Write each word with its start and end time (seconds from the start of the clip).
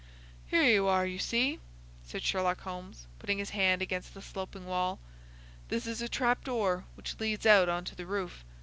"Here 0.47 0.63
you 0.63 0.87
are, 0.87 1.05
you 1.05 1.19
see," 1.19 1.59
said 2.01 2.23
Sherlock 2.23 2.61
Holmes, 2.61 3.05
putting 3.19 3.37
his 3.37 3.51
hand 3.51 3.83
against 3.83 4.15
the 4.15 4.21
sloping 4.23 4.65
wall. 4.65 4.97
"This 5.67 5.85
is 5.85 6.01
a 6.01 6.09
trap 6.09 6.43
door 6.43 6.85
which 6.95 7.19
leads 7.19 7.45
out 7.45 7.69
on 7.69 7.85
to 7.85 7.93
the 7.95 8.07
roof. 8.07 8.43